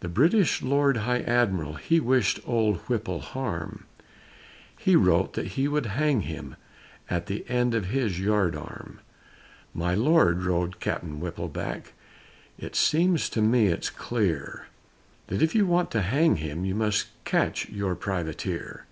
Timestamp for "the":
0.00-0.08, 7.26-7.48